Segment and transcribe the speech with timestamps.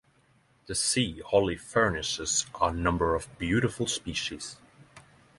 [0.65, 4.57] The sea holly furnishes a number of beautiful species.